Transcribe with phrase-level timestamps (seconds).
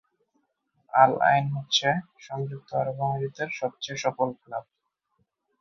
[0.93, 1.87] আল Ain হচ্ছে
[2.19, 4.65] সংযুক্ত আরব আমিরাতের সবচেয়ে সফল ক্লাব।